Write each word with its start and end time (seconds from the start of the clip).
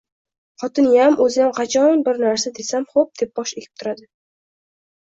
Xotiniyam, 0.61 1.17
o‘ziyam 1.27 1.53
qachon 1.59 2.01
bir 2.09 2.21
narsa 2.25 2.55
desam, 2.63 2.89
xo‘p 2.97 3.25
deb 3.25 3.35
bosh 3.39 3.57
egib 3.63 3.73
turadi 3.85 4.13